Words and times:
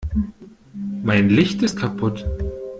Mein 1.03 1.29
Licht 1.29 1.61
ist 1.61 1.77
kaputt. 1.77 2.25